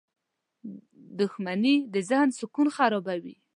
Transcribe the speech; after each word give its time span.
•دښمني 1.19 1.75
د 1.93 1.95
ذهن 2.09 2.29
سکون 2.39 2.67
خرابوي. 2.75 3.35